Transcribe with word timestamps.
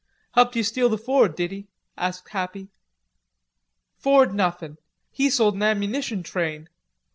"Helped 0.31 0.55
yer 0.55 0.63
steal 0.63 0.89
the 0.89 0.97
Ford, 0.97 1.35
did 1.35 1.51
he?" 1.51 1.67
asked 1.95 2.29
Happy. 2.29 2.69
"Ford 3.99 4.33
nothin'! 4.33 4.79
He 5.11 5.29
sold 5.29 5.53
an 5.53 5.61
ammunition 5.61 6.23
train. 6.23 6.69